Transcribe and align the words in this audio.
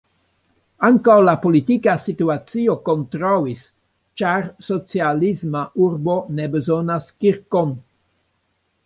Ankaŭ 0.87 1.17
la 1.25 1.33
politika 1.41 1.93
situacio 2.05 2.75
kontraŭis, 2.87 3.61
ĉar 4.23 4.47
"socialisma 4.71 5.63
urbo 5.89 6.17
ne 6.41 6.49
bezonus 6.57 7.13
kirkon"! 7.27 7.77